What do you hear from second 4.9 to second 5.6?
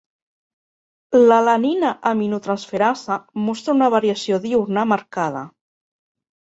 marcada.